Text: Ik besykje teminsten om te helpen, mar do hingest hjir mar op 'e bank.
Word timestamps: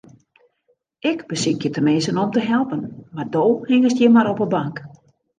Ik 0.99 1.25
besykje 1.27 1.69
teminsten 1.69 2.17
om 2.17 2.31
te 2.31 2.39
helpen, 2.47 2.81
mar 3.17 3.29
do 3.35 3.43
hingest 3.69 3.97
hjir 3.99 4.13
mar 4.13 4.27
op 4.33 4.39
'e 4.43 4.47
bank. 4.55 4.75